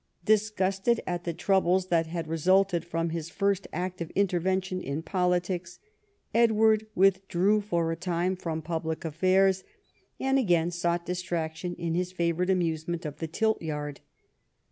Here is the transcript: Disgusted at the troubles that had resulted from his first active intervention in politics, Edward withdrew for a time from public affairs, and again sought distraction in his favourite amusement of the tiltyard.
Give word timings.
Disgusted 0.25 0.99
at 1.05 1.25
the 1.25 1.31
troubles 1.35 1.89
that 1.89 2.07
had 2.07 2.27
resulted 2.27 2.83
from 2.83 3.11
his 3.11 3.29
first 3.29 3.67
active 3.71 4.09
intervention 4.15 4.81
in 4.81 5.03
politics, 5.03 5.77
Edward 6.33 6.87
withdrew 6.95 7.61
for 7.61 7.91
a 7.91 7.95
time 7.95 8.35
from 8.35 8.63
public 8.63 9.05
affairs, 9.05 9.63
and 10.19 10.39
again 10.39 10.71
sought 10.71 11.05
distraction 11.05 11.75
in 11.75 11.93
his 11.93 12.11
favourite 12.11 12.49
amusement 12.49 13.05
of 13.05 13.17
the 13.17 13.27
tiltyard. 13.27 13.99